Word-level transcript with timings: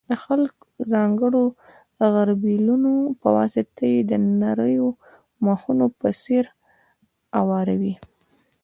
د 0.07 0.09
ځانګړو 0.91 1.43
غربیلونو 2.13 2.93
په 3.21 3.27
واسطه 3.37 3.83
یې 3.93 3.99
د 4.09 4.11
نریو 4.41 4.87
مخونو 5.45 5.85
په 5.99 6.09
څېر 6.21 6.45
اواروي. 7.41 7.95